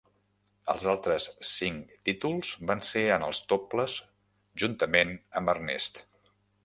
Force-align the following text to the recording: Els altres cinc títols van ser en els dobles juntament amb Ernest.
Els 0.73 0.85
altres 0.93 1.27
cinc 1.49 1.91
títols 2.09 2.53
van 2.71 2.81
ser 2.87 3.03
en 3.17 3.27
els 3.27 3.43
dobles 3.53 3.99
juntament 4.65 5.15
amb 5.43 5.55
Ernest. 5.55 6.03